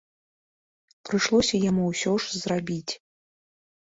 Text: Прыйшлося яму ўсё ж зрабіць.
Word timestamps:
Прыйшлося 1.09 1.55
яму 1.69 1.83
ўсё 1.91 2.11
ж 2.23 2.41
зрабіць. 2.45 2.93